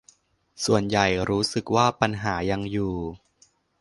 [0.65, 2.93] ส่วนใหญ่รู้สึกว่าปัญหายังอยู่